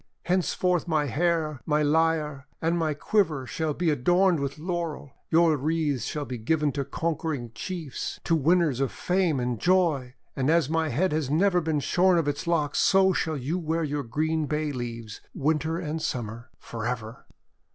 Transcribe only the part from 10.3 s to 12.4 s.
and as my head has never been shorn of